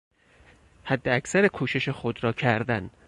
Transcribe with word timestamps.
حداکثر 0.83 1.47
کوشش 1.47 1.89
خود 1.89 2.23
را 2.23 2.33
کردن 2.33 2.89